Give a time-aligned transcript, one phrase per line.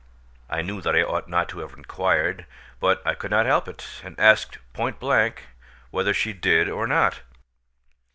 [0.49, 2.47] I knew that I ought not to have inquired,
[2.79, 5.43] but I could not help it, and asked point blank
[5.91, 7.21] whether she did or not.